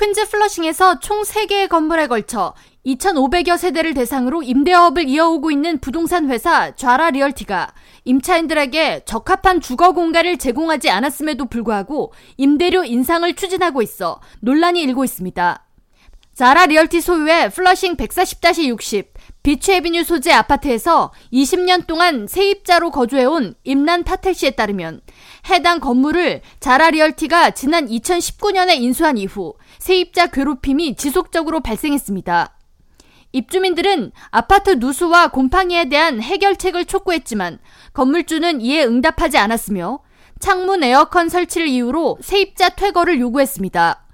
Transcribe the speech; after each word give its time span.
퀸즈 0.00 0.30
플러싱에서 0.30 0.98
총 1.00 1.20
3개의 1.20 1.68
건물에 1.68 2.06
걸쳐 2.06 2.54
2,500여 2.86 3.58
세대를 3.58 3.92
대상으로 3.92 4.42
임대업을 4.42 5.06
이어오고 5.06 5.50
있는 5.50 5.78
부동산 5.78 6.30
회사 6.30 6.74
Zara 6.74 7.10
Realty가 7.10 7.74
임차인들에게 8.04 9.02
적합한 9.04 9.60
주거 9.60 9.92
공간을 9.92 10.38
제공하지 10.38 10.88
않았음에도 10.88 11.44
불구하고 11.44 12.14
임대료 12.38 12.82
인상을 12.82 13.30
추진하고 13.34 13.82
있어 13.82 14.22
논란이 14.40 14.80
일고 14.80 15.04
있습니다. 15.04 15.66
Zara 16.34 16.66
Realty 16.66 17.00
소유의 17.00 17.50
플러싱 17.50 17.96
140-60 17.96 19.08
Beech 19.42 19.72
Avenue 19.72 20.04
소재 20.04 20.32
아파트에서 20.32 21.12
20년 21.32 21.86
동안 21.86 22.26
세입자로 22.26 22.90
거주해온 22.90 23.54
임란 23.64 24.04
파텔 24.04 24.34
씨에 24.34 24.52
따르면 24.52 25.00
해당 25.50 25.80
건물을 25.80 26.40
자라 26.60 26.90
리얼티가 26.90 27.50
지난 27.50 27.86
2019년에 27.88 28.80
인수한 28.80 29.18
이후 29.18 29.54
세입자 29.78 30.28
괴롭힘이 30.28 30.96
지속적으로 30.96 31.60
발생했습니다. 31.60 32.56
입주민들은 33.32 34.12
아파트 34.30 34.70
누수와 34.78 35.28
곰팡이에 35.28 35.88
대한 35.88 36.20
해결책을 36.20 36.86
촉구했지만 36.86 37.58
건물주는 37.92 38.60
이에 38.60 38.84
응답하지 38.84 39.38
않았으며 39.38 40.00
창문 40.38 40.82
에어컨 40.82 41.28
설치를 41.28 41.68
이유로 41.68 42.18
세입자 42.22 42.70
퇴거를 42.70 43.20
요구했습니다. 43.20 44.09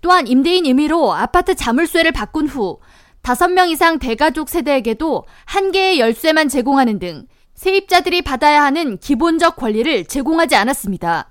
또한 0.00 0.26
임대인 0.26 0.66
임의로 0.66 1.12
아파트 1.14 1.54
자물쇠를 1.54 2.12
바꾼 2.12 2.46
후 2.46 2.78
5명 3.22 3.70
이상 3.70 3.98
대가족 3.98 4.48
세대에게도 4.48 5.24
한 5.44 5.72
개의 5.72 6.00
열쇠만 6.00 6.48
제공하는 6.48 6.98
등 6.98 7.26
세입자들이 7.54 8.22
받아야 8.22 8.62
하는 8.64 8.96
기본적 8.98 9.56
권리를 9.56 10.06
제공하지 10.06 10.56
않았습니다. 10.56 11.30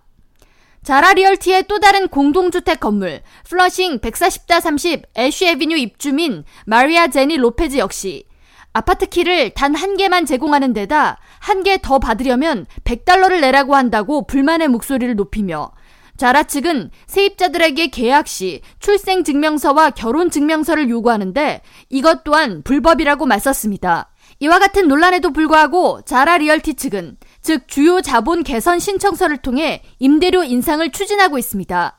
Zara 0.83 1.13
Realty의 1.13 1.63
또 1.67 1.79
다른 1.79 2.07
공동주택 2.07 2.79
건물 2.79 3.21
플러싱 3.49 3.99
140-30 3.99 5.03
Ash 5.17 5.45
Avenue 5.47 5.75
입주민 5.75 6.43
마리아 6.65 7.07
제니 7.07 7.35
로페즈 7.37 7.77
역시 7.77 8.25
아파트 8.71 9.07
키를 9.07 9.49
단 9.55 9.75
한 9.75 9.97
개만 9.97 10.25
제공하는 10.27 10.73
데다 10.73 11.17
한 11.39 11.63
개 11.63 11.77
더 11.81 11.97
받으려면 11.99 12.65
100달러를 12.85 13.41
내라고 13.41 13.75
한다고 13.75 14.25
불만의 14.27 14.67
목소리를 14.67 15.15
높이며 15.15 15.71
Zara 16.19 16.43
측은 16.43 16.91
세입자들에게 17.07 17.87
계약 17.87 18.27
시 18.27 18.61
출생 18.81 19.23
증명서와 19.23 19.91
결혼 19.91 20.29
증명서를 20.29 20.89
요구하는데 20.89 21.61
이것 21.87 22.25
또한 22.25 22.61
불법이라고 22.61 23.25
맞섰습니다. 23.25 24.11
이와 24.41 24.59
같은 24.59 24.89
논란에도 24.89 25.31
불구하고 25.31 26.01
자라 26.01 26.37
리얼티 26.37 26.73
측은 26.73 27.15
즉 27.41 27.69
주요 27.69 28.01
자본 28.01 28.43
개선 28.43 28.79
신청서를 28.79 29.37
통해 29.37 29.81
임대료 29.99 30.43
인상을 30.43 30.91
추진하고 30.91 31.37
있습니다. 31.37 31.97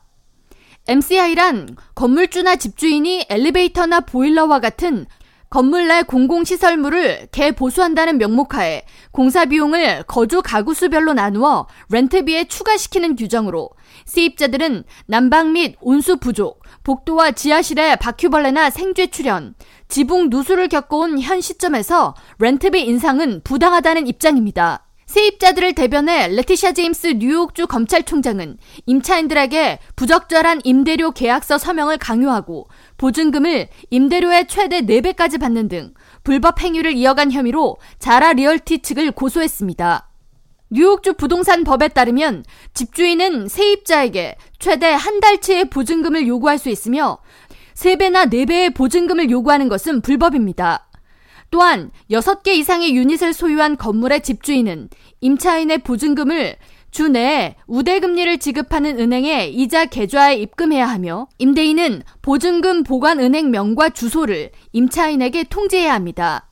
MCI란 0.87 1.75
건물주나 1.95 2.57
집주인이 2.57 3.25
엘리베이터나 3.27 4.01
보일러와 4.01 4.59
같은 4.59 5.07
건물 5.51 5.89
내 5.89 6.01
공공시설물을 6.03 7.27
개보수한다는 7.33 8.17
명목하에 8.19 8.83
공사 9.11 9.43
비용을 9.43 10.03
거주 10.03 10.41
가구 10.41 10.73
수별로 10.73 11.13
나누어 11.13 11.67
렌트비에 11.89 12.45
추가시키는 12.45 13.17
규정으로 13.17 13.69
세입자들은 14.05 14.85
난방 15.07 15.51
및 15.51 15.75
온수 15.81 16.15
부족, 16.15 16.63
복도와 16.85 17.31
지하실에 17.31 17.97
바퀴벌레나 17.97 18.69
생쥐 18.69 19.09
출현, 19.09 19.55
지붕 19.89 20.29
누수를 20.29 20.69
겪어온 20.69 21.19
현 21.19 21.41
시점에서 21.41 22.15
렌트비 22.39 22.81
인상은 22.85 23.41
부당하다는 23.43 24.07
입장입니다. 24.07 24.87
세입자들을 25.11 25.73
대변해 25.73 26.29
레티샤 26.29 26.71
제임스 26.71 27.15
뉴욕주 27.17 27.67
검찰총장은 27.67 28.57
임차인들에게 28.85 29.79
부적절한 29.97 30.61
임대료 30.63 31.11
계약서 31.11 31.57
서명을 31.57 31.97
강요하고 31.97 32.69
보증금을 32.95 33.67
임대료의 33.89 34.47
최대 34.47 34.79
4배까지 34.81 35.37
받는 35.37 35.67
등 35.67 35.93
불법 36.23 36.61
행위를 36.61 36.93
이어간 36.93 37.29
혐의로 37.29 37.77
Zara 37.99 38.31
Realty 38.31 38.79
측을 38.79 39.11
고소했습니다. 39.11 40.07
뉴욕주 40.69 41.15
부동산 41.15 41.65
법에 41.65 41.89
따르면 41.89 42.45
집주인은 42.73 43.49
세입자에게 43.49 44.37
최대 44.59 44.93
한 44.93 45.19
달치의 45.19 45.65
보증금을 45.65 46.25
요구할 46.25 46.57
수 46.57 46.69
있으며 46.69 47.17
3배나 47.73 48.31
4배의 48.31 48.73
보증금을 48.73 49.29
요구하는 49.29 49.67
것은 49.67 49.99
불법입니다. 49.99 50.87
또한 51.51 51.91
6개 52.09 52.47
이상의 52.47 52.95
유닛을 52.95 53.33
소유한 53.33 53.77
건물의 53.77 54.23
집주인은 54.23 54.89
임차인의 55.19 55.79
보증금을 55.79 56.55
주 56.91 57.09
내에 57.09 57.55
우대금리를 57.67 58.37
지급하는 58.39 58.99
은행에 58.99 59.47
이자 59.47 59.85
계좌에 59.85 60.35
입금해야 60.35 60.87
하며 60.87 61.27
임대인은 61.37 62.03
보증금 62.21 62.83
보관 62.83 63.19
은행 63.19 63.51
명과 63.51 63.89
주소를 63.89 64.51
임차인에게 64.71 65.45
통지해야 65.45 65.93
합니다. 65.93 66.47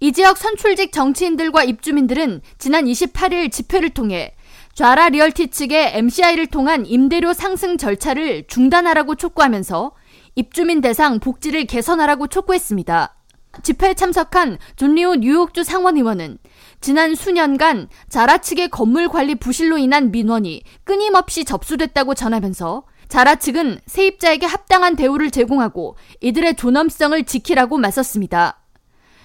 이 0.00 0.12
지역 0.12 0.38
선출직 0.38 0.92
정치인들과 0.92 1.64
입주민들은 1.64 2.40
지난 2.58 2.86
28일 2.86 3.52
집회를 3.52 3.90
통해 3.90 4.34
좌라 4.74 5.10
리얼티 5.10 5.48
측의 5.48 5.98
MCI를 5.98 6.46
통한 6.46 6.86
임대료 6.86 7.32
상승 7.32 7.76
절차를 7.76 8.46
중단하라고 8.46 9.14
촉구하면서 9.14 9.92
입주민 10.36 10.80
대상 10.80 11.20
복지를 11.20 11.66
개선하라고 11.66 12.28
촉구했습니다. 12.28 13.19
집회에 13.62 13.94
참석한 13.94 14.58
존리오 14.76 15.16
뉴욕주 15.16 15.64
상원의원은 15.64 16.38
지난 16.80 17.14
수년간 17.14 17.88
자라 18.08 18.38
측의 18.38 18.68
건물 18.68 19.08
관리 19.08 19.34
부실로 19.34 19.76
인한 19.76 20.10
민원이 20.10 20.62
끊임없이 20.84 21.44
접수됐다고 21.44 22.14
전하면서 22.14 22.84
자라 23.08 23.34
측은 23.34 23.80
세입자에게 23.86 24.46
합당한 24.46 24.94
대우를 24.94 25.32
제공하고 25.32 25.96
이들의 26.20 26.54
존엄성을 26.54 27.24
지키라고 27.24 27.76
맞섰습니다. 27.76 28.60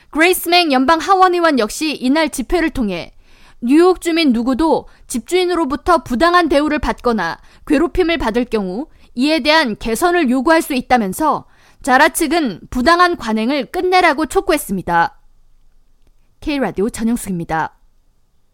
그레이스맹 0.09 0.71
연방 0.71 0.99
하원의원 0.99 1.59
역시 1.59 1.93
이날 1.93 2.29
집회를 2.29 2.71
통해 2.71 3.13
뉴욕 3.61 4.01
주민 4.01 4.33
누구도 4.33 4.87
집주인으로부터 5.07 6.03
부당한 6.03 6.49
대우를 6.49 6.79
받거나 6.79 7.37
괴롭힘을 7.67 8.17
받을 8.17 8.45
경우 8.45 8.87
이에 9.13 9.41
대한 9.41 9.75
개선을 9.77 10.29
요구할 10.29 10.61
수 10.61 10.73
있다면서 10.73 11.45
자라 11.85 12.09
측은 12.09 12.61
부당한 12.71 13.15
관행을 13.15 13.67
끝내라고 13.67 14.25
촉구했습니다. 14.25 15.19
K라디오 16.39 16.89
전영숙입니다. 16.89 17.74